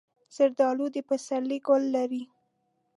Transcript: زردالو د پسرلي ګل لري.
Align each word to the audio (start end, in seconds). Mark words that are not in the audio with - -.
زردالو 0.35 0.85
د 0.95 0.97
پسرلي 1.09 1.57
ګل 1.67 1.83
لري. 1.95 2.23